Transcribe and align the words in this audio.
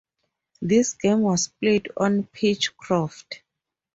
This 0.63 0.93
game 0.93 1.21
was 1.21 1.47
played 1.49 1.89
on 1.95 2.23
Pitchcroft. 2.23 3.43